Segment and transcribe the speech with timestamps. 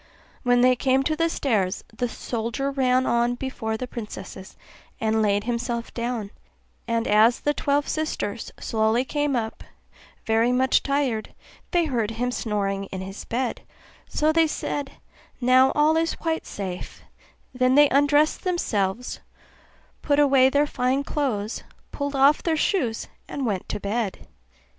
[0.41, 4.57] When they came to the stairs, the soldier ran on before the princesses,
[4.99, 6.31] and laid himself down;
[6.87, 9.63] and as the twelve sisters slowly came up
[10.25, 11.35] very much tired,
[11.69, 13.61] they heard him snoring in his bed;
[14.09, 14.93] so they said,
[15.39, 17.03] 'Now all is quite safe';
[17.53, 19.19] then they undressed themselves,
[20.01, 21.61] put away their fine clothes,
[21.91, 24.25] pulled off their shoes, and went to bed.